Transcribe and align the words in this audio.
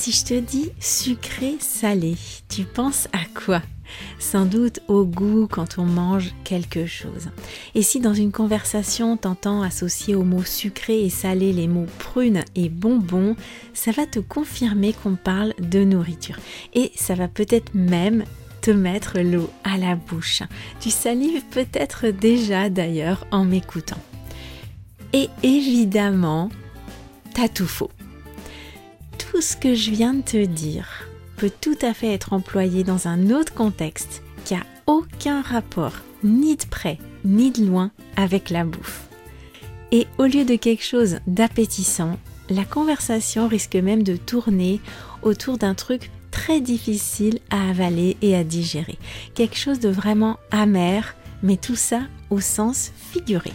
Si 0.00 0.12
je 0.12 0.24
te 0.24 0.40
dis 0.40 0.70
sucré 0.80 1.56
salé, 1.60 2.16
tu 2.48 2.64
penses 2.64 3.06
à 3.12 3.18
quoi? 3.38 3.60
Sans 4.18 4.46
doute 4.46 4.80
au 4.88 5.04
goût 5.04 5.46
quand 5.46 5.76
on 5.76 5.84
mange 5.84 6.32
quelque 6.42 6.86
chose. 6.86 7.28
Et 7.74 7.82
si 7.82 8.00
dans 8.00 8.14
une 8.14 8.32
conversation 8.32 9.18
t'entends 9.18 9.60
associer 9.60 10.14
aux 10.14 10.24
mots 10.24 10.42
sucré 10.42 11.04
et 11.04 11.10
salé 11.10 11.52
les 11.52 11.68
mots 11.68 11.84
prune 11.98 12.44
et 12.54 12.70
bonbon, 12.70 13.36
ça 13.74 13.90
va 13.90 14.06
te 14.06 14.20
confirmer 14.20 14.94
qu'on 14.94 15.16
parle 15.16 15.52
de 15.58 15.84
nourriture. 15.84 16.38
Et 16.72 16.92
ça 16.94 17.14
va 17.14 17.28
peut-être 17.28 17.74
même 17.74 18.24
te 18.62 18.70
mettre 18.70 19.20
l'eau 19.20 19.50
à 19.64 19.76
la 19.76 19.96
bouche. 19.96 20.42
Tu 20.80 20.88
salives 20.88 21.44
peut-être 21.50 22.06
déjà 22.06 22.70
d'ailleurs 22.70 23.26
en 23.32 23.44
m'écoutant. 23.44 24.00
Et 25.12 25.28
évidemment, 25.42 26.48
t'as 27.34 27.48
tout 27.48 27.66
faux 27.66 27.90
tout 29.40 29.46
ce 29.46 29.56
que 29.56 29.74
je 29.74 29.90
viens 29.90 30.12
de 30.12 30.20
te 30.20 30.44
dire 30.44 31.08
peut 31.38 31.50
tout 31.62 31.78
à 31.80 31.94
fait 31.94 32.12
être 32.12 32.34
employé 32.34 32.84
dans 32.84 33.08
un 33.08 33.30
autre 33.30 33.54
contexte 33.54 34.22
qui 34.44 34.54
a 34.54 34.60
aucun 34.86 35.40
rapport, 35.40 35.94
ni 36.22 36.56
de 36.56 36.66
près, 36.66 36.98
ni 37.24 37.50
de 37.50 37.64
loin, 37.64 37.90
avec 38.16 38.50
la 38.50 38.64
bouffe. 38.64 39.08
Et 39.92 40.06
au 40.18 40.24
lieu 40.24 40.44
de 40.44 40.56
quelque 40.56 40.84
chose 40.84 41.20
d'appétissant, 41.26 42.18
la 42.50 42.66
conversation 42.66 43.48
risque 43.48 43.76
même 43.76 44.02
de 44.02 44.16
tourner 44.16 44.78
autour 45.22 45.56
d'un 45.56 45.72
truc 45.72 46.10
très 46.30 46.60
difficile 46.60 47.38
à 47.48 47.70
avaler 47.70 48.18
et 48.20 48.36
à 48.36 48.44
digérer. 48.44 48.98
Quelque 49.32 49.56
chose 49.56 49.80
de 49.80 49.88
vraiment 49.88 50.36
amer, 50.50 51.16
mais 51.42 51.56
tout 51.56 51.76
ça 51.76 52.02
au 52.28 52.40
sens 52.40 52.92
figuré. 52.94 53.52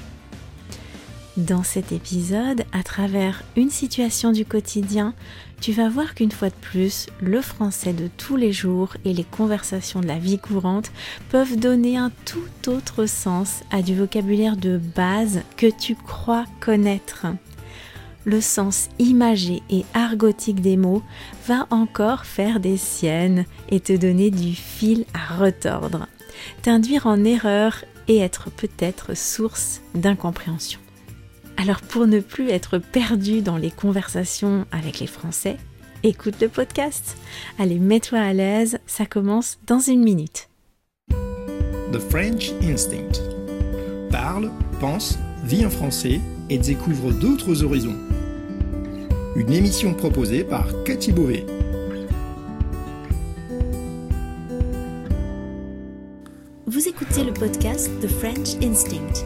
Dans 1.38 1.64
cet 1.64 1.92
épisode, 1.92 2.64
à 2.72 2.82
travers 2.82 3.44
une 3.58 3.70
situation 3.70 4.32
du 4.32 4.46
quotidien, 4.46 5.14
tu 5.60 5.74
vas 5.74 5.90
voir 5.90 6.16
qu'une 6.16 6.32
fois 6.32 6.48
de 6.48 6.56
plus, 6.62 7.08
le 7.20 7.42
français 7.42 7.92
de 7.92 8.08
tous 8.16 8.38
les 8.38 8.54
jours 8.54 8.96
et 9.04 9.12
les 9.12 9.26
conversations 9.26 10.00
de 10.00 10.08
la 10.08 10.18
vie 10.18 10.40
courante 10.40 10.94
peuvent 11.30 11.58
donner 11.58 11.98
un 11.98 12.10
tout 12.24 12.70
autre 12.70 13.06
sens 13.06 13.64
à 13.70 13.82
du 13.82 13.96
vocabulaire 13.96 14.56
de 14.56 14.78
base 14.78 15.42
que 15.58 15.68
tu 15.68 15.96
crois 15.96 16.46
connaître. 16.62 17.26
Le 18.24 18.40
sens 18.40 18.88
imagé 18.98 19.62
et 19.70 19.84
argotique 19.94 20.62
des 20.62 20.78
mots 20.78 21.04
va 21.50 21.68
encore 21.70 22.26
faire 22.26 22.62
des 22.62 22.78
siennes 22.78 23.44
et 23.68 23.82
te 23.82 23.94
donner 23.94 24.32
du 24.32 24.54
fil 24.54 25.04
à 25.14 25.36
retordre, 25.36 26.08
t'induire 26.62 27.08
en 27.08 27.26
erreur 27.26 27.84
et 28.08 28.20
être 28.20 28.50
peut-être 28.52 29.18
source 29.18 29.82
d'incompréhension. 29.96 30.80
Alors 31.58 31.82
pour 31.82 32.06
ne 32.06 32.20
plus 32.20 32.50
être 32.50 32.78
perdu 32.78 33.42
dans 33.42 33.58
les 33.58 33.72
conversations 33.72 34.66
avec 34.72 35.00
les 35.00 35.08
Français, 35.08 35.58
écoute 36.04 36.36
le 36.42 36.50
podcast. 36.50 37.18
Allez, 37.58 37.80
mets-toi 37.80 38.20
à 38.20 38.34
l'aise, 38.34 38.80
ça 38.86 39.06
commence 39.06 39.58
dans 39.66 39.80
une 39.80 40.04
minute. 40.04 40.50
The 41.10 42.00
French 42.10 42.52
Instinct. 42.62 43.22
Parle, 44.12 44.52
pense, 44.80 45.18
vit 45.44 45.66
en 45.66 45.70
français 45.70 46.20
et 46.50 46.58
découvre 46.58 47.12
d'autres 47.12 47.64
horizons. 47.64 47.98
Une 49.36 49.52
émission 49.52 49.94
proposée 49.94 50.44
par 50.44 50.68
Cathy 50.84 51.12
Beauvais. 51.12 51.46
Vous 56.68 56.88
écoutez 56.88 57.24
le 57.24 57.34
podcast 57.34 57.90
The 58.02 58.08
French 58.08 58.56
Instinct, 58.62 59.26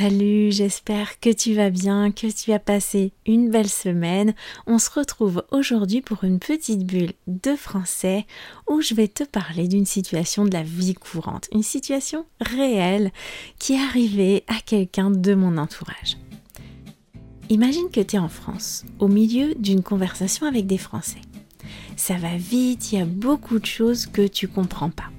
Salut, 0.00 0.50
j'espère 0.50 1.20
que 1.20 1.28
tu 1.28 1.52
vas 1.52 1.68
bien, 1.68 2.10
que 2.10 2.26
tu 2.32 2.52
as 2.52 2.58
passé 2.58 3.12
une 3.26 3.50
belle 3.50 3.68
semaine. 3.68 4.32
On 4.66 4.78
se 4.78 4.88
retrouve 4.88 5.44
aujourd'hui 5.50 6.00
pour 6.00 6.24
une 6.24 6.38
petite 6.38 6.86
bulle 6.86 7.12
de 7.26 7.54
français 7.54 8.24
où 8.66 8.80
je 8.80 8.94
vais 8.94 9.08
te 9.08 9.24
parler 9.24 9.68
d'une 9.68 9.84
situation 9.84 10.46
de 10.46 10.54
la 10.54 10.62
vie 10.62 10.94
courante, 10.94 11.50
une 11.52 11.62
situation 11.62 12.24
réelle 12.40 13.12
qui 13.58 13.74
est 13.74 13.78
arrivée 13.78 14.42
à 14.48 14.62
quelqu'un 14.64 15.10
de 15.10 15.34
mon 15.34 15.58
entourage. 15.58 16.16
Imagine 17.50 17.90
que 17.92 18.00
tu 18.00 18.16
es 18.16 18.18
en 18.18 18.30
France, 18.30 18.86
au 19.00 19.08
milieu 19.08 19.54
d'une 19.56 19.82
conversation 19.82 20.46
avec 20.46 20.66
des 20.66 20.78
Français. 20.78 21.20
Ça 21.96 22.14
va 22.14 22.38
vite, 22.38 22.92
il 22.92 23.00
y 23.00 23.02
a 23.02 23.04
beaucoup 23.04 23.58
de 23.58 23.66
choses 23.66 24.06
que 24.06 24.26
tu 24.26 24.48
comprends 24.48 24.88
pas. 24.88 25.10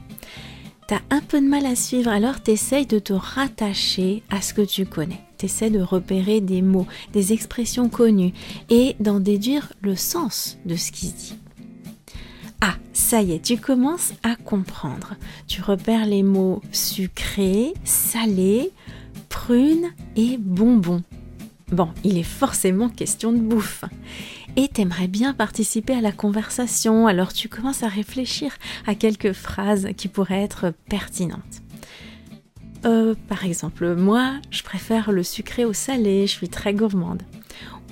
Un 1.09 1.21
peu 1.21 1.39
de 1.39 1.47
mal 1.47 1.65
à 1.65 1.75
suivre, 1.75 2.09
alors 2.09 2.43
tu 2.43 2.51
essayes 2.51 2.85
de 2.85 2.99
te 2.99 3.13
rattacher 3.13 4.23
à 4.29 4.41
ce 4.41 4.53
que 4.53 4.61
tu 4.61 4.85
connais. 4.85 5.21
Tu 5.37 5.45
essaies 5.45 5.69
de 5.69 5.81
repérer 5.81 6.41
des 6.41 6.61
mots, 6.61 6.87
des 7.13 7.31
expressions 7.31 7.87
connues 7.87 8.33
et 8.69 8.95
d'en 8.99 9.21
déduire 9.21 9.71
le 9.81 9.95
sens 9.95 10.57
de 10.65 10.75
ce 10.75 10.91
qui 10.91 11.07
se 11.07 11.15
dit. 11.15 11.35
Ah, 12.59 12.75
ça 12.91 13.21
y 13.21 13.31
est, 13.31 13.41
tu 13.41 13.57
commences 13.57 14.13
à 14.23 14.35
comprendre. 14.35 15.15
Tu 15.47 15.61
repères 15.61 16.05
les 16.05 16.23
mots 16.23 16.61
sucré, 16.73 17.73
salé, 17.85 18.71
prune 19.29 19.91
et 20.17 20.37
bonbon. 20.37 21.03
Bon, 21.71 21.87
il 22.03 22.17
est 22.17 22.23
forcément 22.23 22.89
question 22.89 23.31
de 23.31 23.37
bouffe. 23.37 23.85
Et 24.57 24.67
t'aimerais 24.67 25.07
bien 25.07 25.33
participer 25.33 25.93
à 25.93 26.01
la 26.01 26.11
conversation, 26.11 27.07
alors 27.07 27.31
tu 27.31 27.47
commences 27.47 27.83
à 27.83 27.87
réfléchir 27.87 28.51
à 28.85 28.95
quelques 28.95 29.31
phrases 29.31 29.87
qui 29.95 30.09
pourraient 30.09 30.43
être 30.43 30.73
pertinentes. 30.89 31.61
Euh, 32.83 33.15
par 33.29 33.45
exemple, 33.45 33.95
moi, 33.95 34.33
je 34.49 34.63
préfère 34.63 35.13
le 35.13 35.23
sucré 35.23 35.63
au 35.63 35.71
salé, 35.71 36.27
je 36.27 36.31
suis 36.33 36.49
très 36.49 36.73
gourmande. 36.73 37.21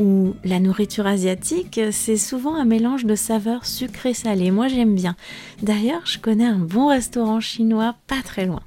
Ou 0.01 0.33
la 0.43 0.59
nourriture 0.59 1.07
asiatique, 1.07 1.79
c'est 1.91 2.17
souvent 2.17 2.55
un 2.55 2.65
mélange 2.65 3.05
de 3.05 3.15
saveurs 3.15 3.65
sucré-salé. 3.65 4.51
Moi, 4.51 4.67
j'aime 4.67 4.95
bien. 4.95 5.15
D'ailleurs, 5.61 6.05
je 6.05 6.19
connais 6.19 6.45
un 6.45 6.59
bon 6.59 6.87
restaurant 6.87 7.39
chinois 7.39 7.95
pas 8.07 8.21
très 8.23 8.45
loin 8.45 8.61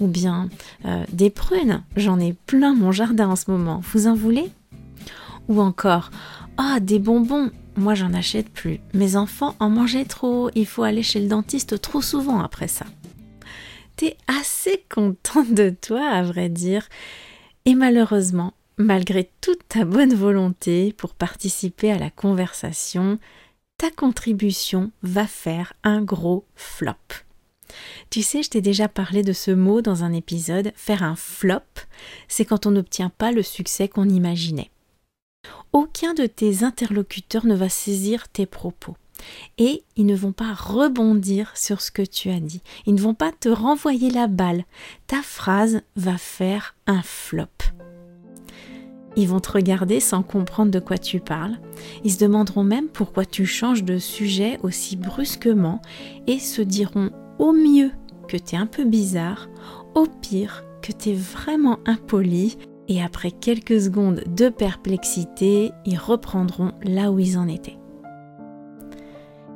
ou 0.00 0.06
bien 0.06 0.48
euh, 0.84 1.04
des 1.12 1.30
prunes. 1.30 1.82
J'en 1.96 2.18
ai 2.20 2.32
plein 2.32 2.74
mon 2.74 2.92
jardin 2.92 3.28
en 3.28 3.36
ce 3.36 3.50
moment. 3.50 3.80
Vous 3.92 4.06
en 4.06 4.14
voulez? 4.14 4.50
Ou 5.48 5.60
encore, 5.60 6.10
ah, 6.56 6.80
des 6.80 6.98
bonbons. 6.98 7.50
Moi, 7.76 7.94
j'en 7.94 8.14
achète 8.14 8.48
plus. 8.50 8.80
Mes 8.92 9.16
enfants 9.16 9.56
en 9.58 9.68
mangeaient 9.68 10.04
trop. 10.04 10.50
Il 10.54 10.66
faut 10.66 10.84
aller 10.84 11.02
chez 11.02 11.20
le 11.20 11.28
dentiste 11.28 11.80
trop 11.80 12.02
souvent 12.02 12.40
après 12.40 12.68
ça. 12.68 12.86
T'es 13.96 14.16
assez 14.26 14.84
contente 14.92 15.52
de 15.52 15.70
toi, 15.70 16.06
à 16.06 16.22
vrai 16.22 16.48
dire. 16.48 16.88
Et 17.64 17.74
malheureusement, 17.74 18.54
malgré 18.76 19.30
toute 19.40 19.66
ta 19.68 19.84
bonne 19.84 20.14
volonté 20.14 20.92
pour 20.92 21.14
participer 21.14 21.92
à 21.92 21.98
la 21.98 22.10
conversation, 22.10 23.18
ta 23.78 23.90
contribution 23.90 24.92
va 25.02 25.26
faire 25.26 25.72
un 25.82 26.02
gros 26.02 26.44
flop. 26.54 27.23
Tu 28.10 28.22
sais, 28.22 28.42
je 28.42 28.50
t'ai 28.50 28.60
déjà 28.60 28.88
parlé 28.88 29.22
de 29.22 29.32
ce 29.32 29.50
mot 29.50 29.82
dans 29.82 30.04
un 30.04 30.12
épisode, 30.12 30.72
faire 30.76 31.02
un 31.02 31.16
flop, 31.16 31.60
c'est 32.28 32.44
quand 32.44 32.66
on 32.66 32.72
n'obtient 32.72 33.10
pas 33.10 33.32
le 33.32 33.42
succès 33.42 33.88
qu'on 33.88 34.08
imaginait. 34.08 34.70
Aucun 35.72 36.14
de 36.14 36.26
tes 36.26 36.62
interlocuteurs 36.62 37.46
ne 37.46 37.54
va 37.54 37.68
saisir 37.68 38.28
tes 38.28 38.46
propos. 38.46 38.96
Et 39.58 39.84
ils 39.96 40.06
ne 40.06 40.14
vont 40.14 40.32
pas 40.32 40.52
rebondir 40.52 41.52
sur 41.56 41.80
ce 41.80 41.90
que 41.90 42.02
tu 42.02 42.30
as 42.30 42.40
dit. 42.40 42.62
Ils 42.86 42.94
ne 42.94 43.00
vont 43.00 43.14
pas 43.14 43.32
te 43.32 43.48
renvoyer 43.48 44.10
la 44.10 44.26
balle. 44.26 44.64
Ta 45.06 45.22
phrase 45.22 45.82
va 45.96 46.18
faire 46.18 46.74
un 46.86 47.02
flop. 47.02 47.46
Ils 49.16 49.28
vont 49.28 49.40
te 49.40 49.52
regarder 49.52 50.00
sans 50.00 50.22
comprendre 50.22 50.72
de 50.72 50.80
quoi 50.80 50.98
tu 50.98 51.20
parles. 51.20 51.58
Ils 52.02 52.12
se 52.12 52.18
demanderont 52.18 52.64
même 52.64 52.88
pourquoi 52.88 53.24
tu 53.24 53.46
changes 53.46 53.84
de 53.84 53.98
sujet 53.98 54.58
aussi 54.62 54.96
brusquement 54.96 55.80
et 56.26 56.40
se 56.40 56.62
diront 56.62 57.10
au 57.38 57.52
mieux 57.52 57.90
que 58.28 58.36
t'es 58.36 58.56
un 58.56 58.66
peu 58.66 58.84
bizarre, 58.84 59.48
au 59.94 60.06
pire 60.06 60.64
que 60.82 60.92
t'es 60.92 61.14
vraiment 61.14 61.78
impoli, 61.86 62.58
et 62.88 63.02
après 63.02 63.30
quelques 63.30 63.80
secondes 63.80 64.22
de 64.26 64.48
perplexité, 64.48 65.72
ils 65.86 65.98
reprendront 65.98 66.72
là 66.82 67.10
où 67.10 67.18
ils 67.18 67.38
en 67.38 67.48
étaient. 67.48 67.78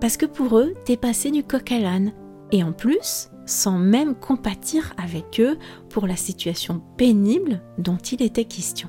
Parce 0.00 0.16
que 0.16 0.26
pour 0.26 0.58
eux, 0.58 0.74
t'es 0.84 0.96
passé 0.96 1.30
du 1.30 1.42
coq 1.42 1.72
à 1.72 1.78
l'âne, 1.78 2.12
Et 2.50 2.62
en 2.62 2.72
plus, 2.72 3.28
sans 3.44 3.78
même 3.78 4.14
compatir 4.14 4.94
avec 4.96 5.38
eux 5.38 5.58
pour 5.90 6.06
la 6.06 6.16
situation 6.16 6.80
pénible 6.96 7.60
dont 7.76 7.98
il 7.98 8.22
était 8.22 8.46
question. 8.46 8.88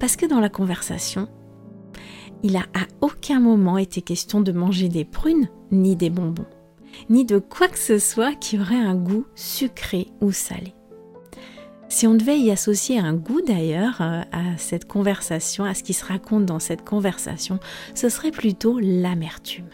Parce 0.00 0.16
que 0.16 0.24
dans 0.24 0.40
la 0.40 0.48
conversation, 0.48 1.28
il 2.42 2.56
a 2.56 2.62
à 2.74 2.86
aucun 3.02 3.40
moment 3.40 3.76
été 3.76 4.00
question 4.00 4.40
de 4.40 4.52
manger 4.52 4.88
des 4.88 5.04
prunes 5.04 5.48
ni 5.70 5.96
des 5.96 6.08
bonbons, 6.08 6.46
ni 7.08 7.24
de 7.24 7.38
quoi 7.38 7.68
que 7.68 7.78
ce 7.78 7.98
soit 7.98 8.34
qui 8.34 8.58
aurait 8.58 8.74
un 8.76 8.94
goût 8.94 9.26
sucré 9.34 10.08
ou 10.20 10.32
salé. 10.32 10.74
Si 11.88 12.06
on 12.06 12.14
devait 12.14 12.40
y 12.40 12.50
associer 12.50 12.98
un 12.98 13.12
goût 13.12 13.42
d'ailleurs 13.42 14.00
euh, 14.00 14.22
à 14.32 14.56
cette 14.56 14.86
conversation, 14.86 15.64
à 15.64 15.74
ce 15.74 15.82
qui 15.82 15.92
se 15.92 16.06
raconte 16.06 16.46
dans 16.46 16.58
cette 16.58 16.84
conversation, 16.84 17.60
ce 17.94 18.08
serait 18.08 18.30
plutôt 18.30 18.78
l'amertume. 18.78 19.68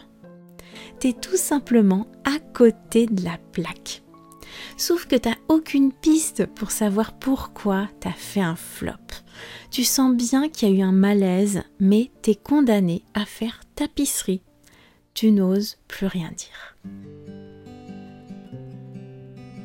T'es 0.99 1.13
tout 1.13 1.37
simplement 1.37 2.07
à 2.25 2.39
côté 2.53 3.05
de 3.05 3.23
la 3.23 3.37
plaque. 3.53 4.03
Sauf 4.75 5.05
que 5.05 5.15
t'as 5.15 5.35
aucune 5.47 5.93
piste 5.93 6.45
pour 6.45 6.71
savoir 6.71 7.13
pourquoi 7.13 7.87
t'as 8.01 8.11
fait 8.11 8.41
un 8.41 8.57
flop. 8.57 8.91
Tu 9.71 9.85
sens 9.85 10.13
bien 10.13 10.49
qu'il 10.49 10.69
y 10.69 10.71
a 10.73 10.75
eu 10.75 10.81
un 10.81 10.91
malaise, 10.91 11.63
mais 11.79 12.11
t'es 12.21 12.35
condamné 12.35 13.03
à 13.13 13.25
faire 13.25 13.61
tapisserie. 13.75 14.41
Tu 15.19 15.31
n'oses 15.31 15.75
plus 15.89 16.07
rien 16.07 16.29
dire 16.29 16.77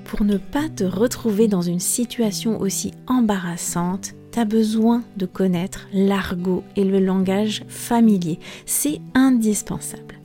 pour 0.05 0.25
ne 0.25 0.37
pas 0.37 0.69
te 0.69 0.83
retrouver 0.83 1.47
dans 1.47 1.63
une 1.63 1.79
situation 1.79 2.61
aussi 2.61 2.93
embarrassante, 3.07 4.15
tu 4.33 4.41
as 4.41 4.45
besoin 4.45 5.05
de 5.17 5.27
connaître 5.27 5.87
l'argot 5.93 6.65
et 6.75 6.83
le 6.83 6.99
langage 6.99 7.65
familier. 7.69 8.41
C'est 8.67 9.01
indispensable. 9.15 10.21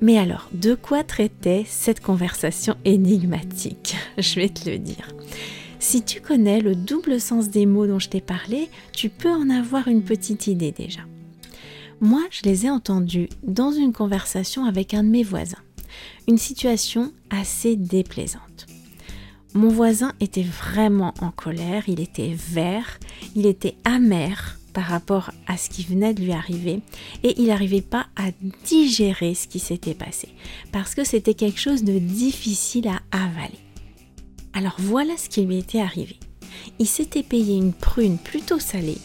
Mais 0.00 0.18
alors, 0.18 0.48
de 0.52 0.76
quoi 0.76 1.02
traitait 1.02 1.64
cette 1.66 2.00
conversation 2.00 2.76
énigmatique? 2.84 3.96
Je 4.18 4.36
vais 4.36 4.48
te 4.48 4.70
le 4.70 4.78
dire. 4.78 5.08
Si 5.80 6.02
tu 6.02 6.20
connais 6.20 6.60
le 6.60 6.76
double 6.76 7.20
sens 7.20 7.50
des 7.50 7.66
mots 7.66 7.88
dont 7.88 7.98
je 7.98 8.08
t'ai 8.08 8.20
parlé, 8.20 8.68
tu 8.92 9.08
peux 9.08 9.30
en 9.30 9.50
avoir 9.50 9.88
une 9.88 10.02
petite 10.02 10.46
idée 10.46 10.72
déjà. 10.72 11.02
Moi, 12.00 12.22
je 12.30 12.42
les 12.44 12.66
ai 12.66 12.70
entendus 12.70 13.28
dans 13.42 13.72
une 13.72 13.92
conversation 13.92 14.64
avec 14.64 14.94
un 14.94 15.02
de 15.02 15.08
mes 15.08 15.24
voisins. 15.24 15.58
Une 16.28 16.38
situation 16.38 17.12
assez 17.28 17.74
déplaisante. 17.74 18.66
Mon 19.54 19.68
voisin 19.68 20.12
était 20.20 20.44
vraiment 20.44 21.12
en 21.20 21.30
colère, 21.30 21.88
il 21.88 21.98
était 21.98 22.36
vert, 22.36 23.00
il 23.34 23.46
était 23.46 23.74
amer 23.84 24.58
par 24.74 24.84
rapport 24.84 25.32
à 25.48 25.56
ce 25.56 25.70
qui 25.70 25.82
venait 25.82 26.14
de 26.14 26.22
lui 26.22 26.32
arriver 26.32 26.82
et 27.24 27.40
il 27.40 27.46
n'arrivait 27.48 27.80
pas 27.80 28.06
à 28.14 28.30
digérer 28.64 29.34
ce 29.34 29.48
qui 29.48 29.58
s'était 29.58 29.94
passé 29.94 30.28
parce 30.70 30.94
que 30.94 31.02
c'était 31.02 31.34
quelque 31.34 31.58
chose 31.58 31.82
de 31.82 31.98
difficile 31.98 32.88
à 32.88 33.00
avaler. 33.10 33.58
Alors 34.52 34.76
voilà 34.78 35.16
ce 35.16 35.28
qui 35.28 35.42
lui 35.42 35.58
était 35.58 35.80
arrivé. 35.80 36.16
Il 36.78 36.86
s'était 36.86 37.24
payé 37.24 37.56
une 37.56 37.72
prune 37.72 38.18
plutôt 38.18 38.60
salée 38.60 38.98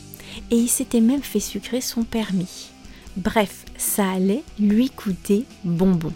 et 0.51 0.57
il 0.57 0.69
s'était 0.69 1.01
même 1.01 1.23
fait 1.23 1.39
sucrer 1.39 1.81
son 1.81 2.03
permis. 2.03 2.72
Bref, 3.15 3.65
ça 3.77 4.09
allait 4.09 4.43
lui 4.59 4.89
coûter 4.89 5.45
bonbon. 5.63 6.13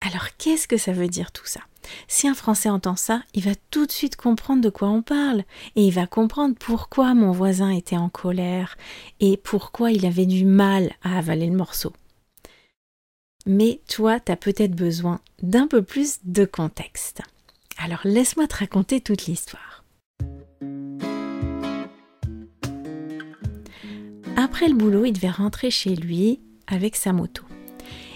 Alors 0.00 0.28
qu'est-ce 0.36 0.68
que 0.68 0.76
ça 0.76 0.92
veut 0.92 1.08
dire 1.08 1.32
tout 1.32 1.46
ça? 1.46 1.60
Si 2.08 2.28
un 2.28 2.34
Français 2.34 2.68
entend 2.68 2.96
ça, 2.96 3.22
il 3.34 3.44
va 3.44 3.54
tout 3.70 3.86
de 3.86 3.92
suite 3.92 4.16
comprendre 4.16 4.62
de 4.62 4.68
quoi 4.68 4.88
on 4.88 5.02
parle 5.02 5.44
et 5.76 5.86
il 5.86 5.92
va 5.92 6.06
comprendre 6.06 6.54
pourquoi 6.58 7.14
mon 7.14 7.32
voisin 7.32 7.70
était 7.70 7.96
en 7.96 8.08
colère 8.08 8.76
et 9.20 9.36
pourquoi 9.36 9.90
il 9.92 10.04
avait 10.06 10.26
du 10.26 10.44
mal 10.44 10.92
à 11.02 11.18
avaler 11.18 11.46
le 11.46 11.56
morceau. 11.56 11.92
Mais 13.46 13.80
toi, 13.88 14.20
tu 14.20 14.30
as 14.30 14.36
peut-être 14.36 14.74
besoin 14.74 15.20
d'un 15.42 15.66
peu 15.66 15.82
plus 15.82 16.18
de 16.24 16.44
contexte. 16.44 17.22
Alors 17.78 18.00
laisse-moi 18.04 18.46
te 18.46 18.56
raconter 18.56 19.00
toute 19.00 19.26
l'histoire. 19.26 19.81
Après 24.36 24.68
le 24.68 24.74
boulot, 24.74 25.04
il 25.04 25.12
devait 25.12 25.30
rentrer 25.30 25.70
chez 25.70 25.94
lui 25.94 26.40
avec 26.66 26.96
sa 26.96 27.12
moto. 27.12 27.44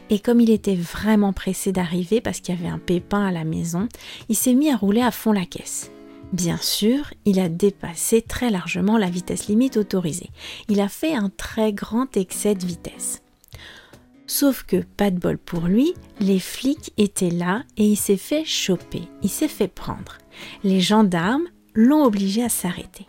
Et 0.09 0.19
comme 0.19 0.41
il 0.41 0.51
était 0.51 0.77
vraiment 0.77 1.33
pressé 1.33 1.73
d'arriver 1.73 2.21
parce 2.21 2.41
qu'il 2.41 2.55
y 2.55 2.59
avait 2.59 2.69
un 2.69 2.79
pépin 2.79 3.27
à 3.27 3.33
la 3.33 3.45
maison, 3.45 3.89
il 4.29 4.37
s'est 4.37 4.55
mis 4.55 4.71
à 4.71 4.77
rouler 4.77 5.03
à 5.03 5.11
fond 5.11 5.33
la 5.33 5.45
caisse. 5.45 5.91
Bien 6.33 6.59
sûr, 6.59 7.13
il 7.25 7.39
a 7.39 7.49
dépassé 7.49 8.23
très 8.23 8.51
largement 8.51 8.99
la 8.99 9.11
vitesse 9.11 9.49
limite 9.49 9.77
autorisée. 9.77 10.31
Il 10.69 10.81
a 10.81 10.89
fait 10.89 11.15
un 11.15 11.29
très 11.29 11.73
grand 11.73 12.17
excès 12.17 12.55
de 12.55 12.65
vitesse. 12.65 13.23
Sauf 14.27 14.65
que, 14.65 14.83
pas 14.97 15.11
de 15.11 15.19
bol 15.19 15.39
pour 15.39 15.67
lui, 15.67 15.95
les 16.19 16.41
flics 16.41 16.93
étaient 16.97 17.31
là 17.31 17.62
et 17.77 17.85
il 17.85 17.97
s'est 17.97 18.17
fait 18.17 18.45
choper, 18.45 19.03
il 19.23 19.31
s'est 19.31 19.49
fait 19.49 19.69
prendre. 19.69 20.19
Les 20.65 20.81
gendarmes 20.81 21.47
l'ont 21.75 22.05
obligé 22.05 22.43
à 22.43 22.49
s'arrêter. 22.49 23.07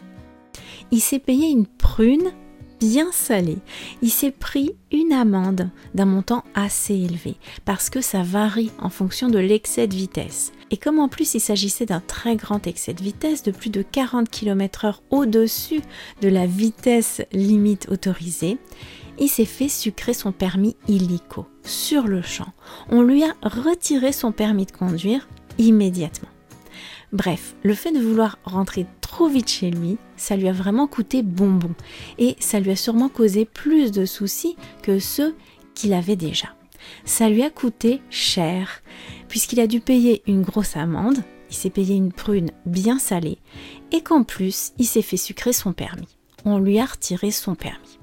Il 0.92 1.02
s'est 1.02 1.20
payé 1.20 1.48
une 1.48 1.66
prune 1.66 2.32
bien 2.80 3.12
salé. 3.12 3.58
Il 4.02 4.12
s'est 4.12 4.32
pris 4.32 4.72
une 4.92 5.14
amende 5.14 5.70
d'un 5.96 6.06
montant 6.06 6.44
assez 6.54 6.94
élevé 6.94 7.36
parce 7.66 7.90
que 7.90 8.02
ça 8.02 8.24
varie 8.24 8.72
en 8.80 8.90
fonction 8.90 9.30
de 9.30 9.40
l'excès 9.40 9.88
de 9.88 9.96
vitesse. 9.96 10.52
Et 10.70 10.78
comme 10.78 11.00
en 11.00 11.08
plus 11.08 11.34
il 11.34 11.40
s'agissait 11.40 11.86
d'un 11.86 12.02
très 12.02 12.36
grand 12.36 12.68
excès 12.68 12.94
de 12.94 13.04
vitesse 13.04 13.44
de 13.44 13.52
plus 13.52 13.70
de 13.70 13.82
40 13.82 14.30
km/h 14.30 14.96
au-dessus 15.10 15.82
de 16.22 16.30
la 16.30 16.46
vitesse 16.46 17.22
limite 17.32 17.88
autorisée, 17.90 18.58
il 19.20 19.30
s'est 19.30 19.46
fait 19.46 19.70
sucrer 19.70 20.14
son 20.14 20.32
permis 20.32 20.76
illico 20.88 21.48
sur 21.64 22.08
le 22.08 22.22
champ. 22.22 22.54
On 22.90 23.02
lui 23.02 23.24
a 23.24 23.34
retiré 23.42 24.12
son 24.12 24.32
permis 24.32 24.66
de 24.66 24.72
conduire 24.72 25.28
immédiatement. 25.58 26.30
Bref, 27.14 27.56
le 27.64 27.74
fait 27.74 27.92
de 27.92 28.00
vouloir 28.00 28.38
rentrer 28.44 28.86
trop 29.18 29.30
vite 29.30 29.50
chez 29.50 29.72
lui, 29.72 29.98
ça 30.16 30.36
lui 30.36 30.48
a 30.48 30.54
vraiment 30.54 30.86
coûté 30.86 31.24
bonbon 31.24 31.74
et 32.20 32.36
ça 32.40 32.60
lui 32.60 32.70
a 32.70 32.76
sûrement 32.76 33.10
causé 33.10 33.46
plus 33.46 33.92
de 33.92 34.06
soucis 34.06 34.56
que 34.84 35.00
ceux 35.00 35.36
qu'il 35.74 35.94
avait 35.94 36.16
déjà. 36.16 36.50
Ça 37.04 37.28
lui 37.28 37.42
a 37.42 37.50
coûté 37.50 38.00
cher 38.12 38.84
puisqu'il 39.28 39.60
a 39.60 39.66
dû 39.66 39.80
payer 39.80 40.22
une 40.28 40.44
grosse 40.44 40.78
amende, 40.78 41.18
il 41.50 41.56
s'est 41.56 41.72
payé 41.72 41.96
une 41.96 42.14
prune 42.14 42.52
bien 42.68 43.00
salée 43.00 43.40
et 43.92 44.02
qu'en 44.02 44.22
plus 44.22 44.74
il 44.78 44.86
s'est 44.86 45.02
fait 45.02 45.18
sucrer 45.18 45.52
son 45.52 45.74
permis. 45.74 46.16
On 46.46 46.60
lui 46.60 46.78
a 46.78 46.86
retiré 46.86 47.32
son 47.32 47.56
permis. 47.56 47.98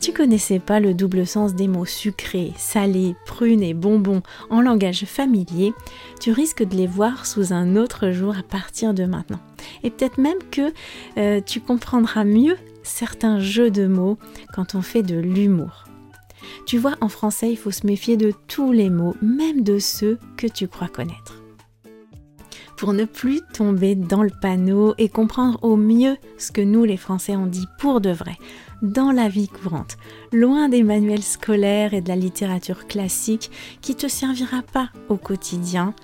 Tu 0.00 0.12
connaissais 0.12 0.58
pas 0.58 0.80
le 0.80 0.94
double 0.94 1.26
sens 1.26 1.54
des 1.54 1.68
mots 1.68 1.84
sucré, 1.84 2.52
salé, 2.56 3.14
prune 3.26 3.62
et 3.62 3.74
bonbon 3.74 4.22
en 4.48 4.62
langage 4.62 5.04
familier, 5.04 5.74
tu 6.20 6.32
risques 6.32 6.66
de 6.66 6.74
les 6.74 6.86
voir 6.86 7.26
sous 7.26 7.52
un 7.52 7.76
autre 7.76 8.10
jour 8.10 8.34
à 8.36 8.42
partir 8.42 8.94
de 8.94 9.04
maintenant. 9.04 9.40
Et 9.82 9.90
peut-être 9.90 10.18
même 10.18 10.38
que 10.50 10.72
euh, 11.18 11.40
tu 11.44 11.60
comprendras 11.60 12.24
mieux 12.24 12.56
certains 12.82 13.40
jeux 13.40 13.70
de 13.70 13.86
mots 13.86 14.18
quand 14.54 14.74
on 14.74 14.82
fait 14.82 15.02
de 15.02 15.18
l'humour. 15.18 15.84
Tu 16.66 16.78
vois, 16.78 16.96
en 17.00 17.08
français, 17.08 17.50
il 17.50 17.56
faut 17.56 17.70
se 17.70 17.86
méfier 17.86 18.16
de 18.16 18.32
tous 18.48 18.72
les 18.72 18.90
mots, 18.90 19.14
même 19.20 19.62
de 19.62 19.78
ceux 19.78 20.18
que 20.36 20.46
tu 20.46 20.66
crois 20.66 20.88
connaître 20.88 21.39
pour 22.80 22.94
ne 22.94 23.04
plus 23.04 23.42
tomber 23.52 23.94
dans 23.94 24.22
le 24.22 24.30
panneau 24.30 24.94
et 24.96 25.10
comprendre 25.10 25.58
au 25.60 25.76
mieux 25.76 26.16
ce 26.38 26.50
que 26.50 26.62
nous 26.62 26.84
les 26.84 26.96
Français 26.96 27.36
ont 27.36 27.46
dit 27.46 27.66
pour 27.78 28.00
de 28.00 28.08
vrai, 28.08 28.38
dans 28.80 29.12
la 29.12 29.28
vie 29.28 29.48
courante, 29.48 29.98
loin 30.32 30.70
des 30.70 30.82
manuels 30.82 31.22
scolaires 31.22 31.92
et 31.92 32.00
de 32.00 32.08
la 32.08 32.16
littérature 32.16 32.86
classique 32.86 33.50
qui 33.82 33.94
te 33.94 34.08
servira 34.08 34.62
pas 34.62 34.88
au 35.10 35.16
quotidien. 35.16 35.94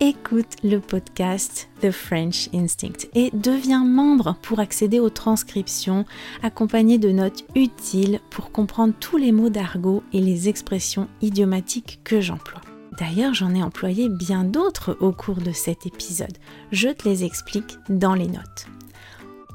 Écoute 0.00 0.56
le 0.64 0.80
podcast 0.80 1.68
The 1.82 1.92
French 1.92 2.48
Instinct 2.52 3.06
et 3.14 3.30
deviens 3.32 3.84
membre 3.84 4.36
pour 4.42 4.58
accéder 4.58 4.98
aux 4.98 5.10
transcriptions 5.10 6.04
accompagnées 6.42 6.98
de 6.98 7.12
notes 7.12 7.44
utiles 7.54 8.18
pour 8.30 8.50
comprendre 8.50 8.94
tous 8.98 9.18
les 9.18 9.30
mots 9.30 9.50
d'argot 9.50 10.02
et 10.12 10.20
les 10.20 10.48
expressions 10.48 11.06
idiomatiques 11.22 12.00
que 12.02 12.20
j'emploie. 12.20 12.73
D'ailleurs, 12.98 13.34
j'en 13.34 13.54
ai 13.54 13.62
employé 13.62 14.08
bien 14.08 14.44
d'autres 14.44 14.96
au 15.00 15.12
cours 15.12 15.40
de 15.40 15.52
cet 15.52 15.86
épisode. 15.86 16.36
Je 16.70 16.88
te 16.88 17.08
les 17.08 17.24
explique 17.24 17.76
dans 17.88 18.14
les 18.14 18.28
notes. 18.28 18.66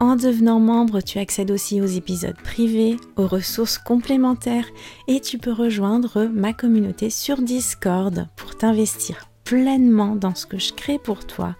En 0.01 0.15
devenant 0.15 0.60
membre, 0.60 1.01
tu 1.01 1.19
accèdes 1.19 1.51
aussi 1.51 1.81
aux 1.81 1.86
épisodes 1.86 2.38
privés, 2.41 2.96
aux 3.17 3.27
ressources 3.27 3.77
complémentaires 3.77 4.67
et 5.08 5.19
tu 5.19 5.38
peux 5.38 5.51
rejoindre 5.51 6.25
ma 6.25 6.53
communauté 6.53 7.10
sur 7.10 7.41
Discord 7.41 8.27
pour 8.38 8.55
t'investir 8.55 9.25
pleinement 9.43 10.15
dans 10.15 10.36
ce 10.36 10.46
que 10.46 10.60
je 10.60 10.74
crée 10.74 11.00
pour 11.00 11.25
toi, 11.25 11.55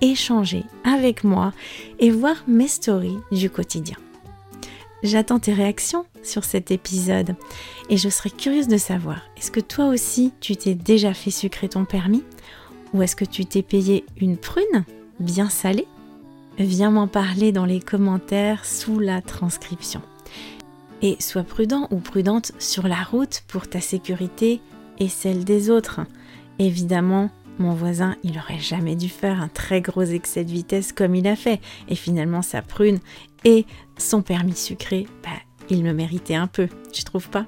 échanger 0.00 0.64
avec 0.82 1.24
moi 1.24 1.52
et 1.98 2.10
voir 2.10 2.36
mes 2.48 2.68
stories 2.68 3.18
du 3.30 3.50
quotidien. 3.50 3.96
J'attends 5.04 5.38
tes 5.38 5.52
réactions 5.52 6.06
sur 6.22 6.44
cet 6.44 6.70
épisode 6.70 7.36
et 7.90 7.98
je 7.98 8.08
serais 8.08 8.30
curieuse 8.30 8.68
de 8.68 8.78
savoir, 8.78 9.20
est-ce 9.36 9.50
que 9.50 9.60
toi 9.60 9.88
aussi 9.88 10.32
tu 10.40 10.56
t'es 10.56 10.74
déjà 10.74 11.12
fait 11.12 11.30
sucrer 11.30 11.68
ton 11.68 11.84
permis? 11.84 12.24
Ou 12.94 13.02
est-ce 13.02 13.14
que 13.14 13.26
tu 13.26 13.44
t'es 13.44 13.60
payé 13.60 14.06
une 14.18 14.38
prune 14.38 14.84
bien 15.20 15.50
salée? 15.50 15.86
Viens 16.58 16.90
m'en 16.90 17.06
parler 17.06 17.52
dans 17.52 17.66
les 17.66 17.80
commentaires 17.80 18.64
sous 18.64 18.98
la 18.98 19.20
transcription. 19.20 20.00
Et 21.02 21.18
sois 21.20 21.42
prudent 21.42 21.86
ou 21.90 21.98
prudente 21.98 22.52
sur 22.58 22.88
la 22.88 23.02
route 23.02 23.42
pour 23.46 23.68
ta 23.68 23.82
sécurité 23.82 24.62
et 24.98 25.10
celle 25.10 25.44
des 25.44 25.68
autres. 25.68 26.00
Évidemment, 26.58 27.28
mon 27.58 27.74
voisin, 27.74 28.16
il 28.22 28.38
aurait 28.38 28.58
jamais 28.58 28.96
dû 28.96 29.08
faire 29.08 29.40
un 29.40 29.48
très 29.48 29.80
gros 29.80 30.02
excès 30.02 30.44
de 30.44 30.50
vitesse 30.50 30.92
comme 30.92 31.14
il 31.14 31.26
a 31.26 31.36
fait. 31.36 31.60
Et 31.88 31.94
finalement, 31.94 32.42
sa 32.42 32.62
prune 32.62 33.00
et 33.44 33.66
son 33.98 34.22
permis 34.22 34.56
sucré, 34.56 35.06
bah, 35.22 35.30
il 35.70 35.84
me 35.84 35.92
méritait 35.92 36.34
un 36.34 36.46
peu, 36.46 36.68
tu 36.92 37.04
trouves 37.04 37.30
pas? 37.30 37.46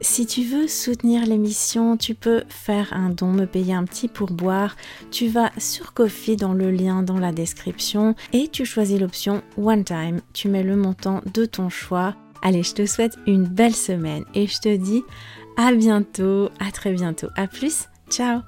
Si 0.00 0.26
tu 0.26 0.44
veux 0.44 0.68
soutenir 0.68 1.26
l'émission, 1.26 1.96
tu 1.96 2.14
peux 2.14 2.44
faire 2.48 2.92
un 2.92 3.10
don, 3.10 3.32
me 3.32 3.46
payer 3.46 3.74
un 3.74 3.84
petit 3.84 4.06
pourboire. 4.06 4.76
Tu 5.10 5.26
vas 5.26 5.50
sur 5.58 5.92
Coffee 5.92 6.36
dans 6.36 6.54
le 6.54 6.70
lien 6.70 7.02
dans 7.02 7.18
la 7.18 7.32
description 7.32 8.14
et 8.32 8.46
tu 8.46 8.64
choisis 8.64 9.00
l'option 9.00 9.42
One 9.56 9.82
Time. 9.82 10.20
Tu 10.34 10.48
mets 10.48 10.62
le 10.62 10.76
montant 10.76 11.20
de 11.34 11.44
ton 11.46 11.68
choix. 11.68 12.14
Allez, 12.42 12.62
je 12.62 12.74
te 12.74 12.86
souhaite 12.86 13.18
une 13.26 13.44
belle 13.44 13.74
semaine 13.74 14.24
et 14.34 14.46
je 14.46 14.58
te 14.58 14.76
dis 14.76 15.02
à 15.56 15.72
bientôt, 15.72 16.48
à 16.60 16.70
très 16.70 16.92
bientôt. 16.92 17.28
À 17.34 17.48
plus, 17.48 17.88
ciao 18.08 18.42